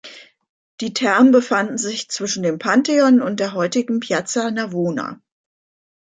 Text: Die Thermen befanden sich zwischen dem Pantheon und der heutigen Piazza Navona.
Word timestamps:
Die 0.79 0.93
Thermen 0.95 1.29
befanden 1.31 1.77
sich 1.77 2.09
zwischen 2.09 2.41
dem 2.41 2.57
Pantheon 2.57 3.21
und 3.21 3.39
der 3.39 3.53
heutigen 3.53 3.99
Piazza 3.99 4.49
Navona. 4.49 5.21